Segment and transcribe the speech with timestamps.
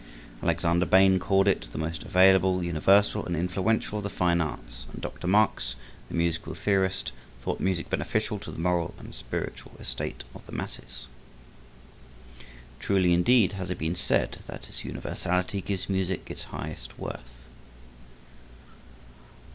[0.41, 4.99] Alexander Bain called it the most available, universal and influential of the fine arts, and
[4.99, 5.27] Dr.
[5.27, 5.75] Marx,
[6.09, 7.11] the musical theorist,
[7.43, 11.05] thought music beneficial to the moral and spiritual estate of the masses.
[12.79, 17.45] Truly indeed has it been said that its universality gives music its high worth.